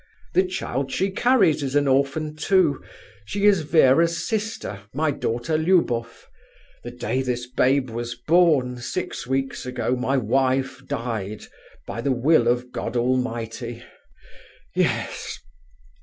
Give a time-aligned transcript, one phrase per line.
[0.33, 2.81] "The child she carries is an orphan, too.
[3.23, 6.27] She is Vera's sister, my daughter Luboff.
[6.83, 11.45] The day this babe was born, six weeks ago, my wife died,
[11.85, 13.83] by the will of God Almighty....
[14.73, 15.37] Yes...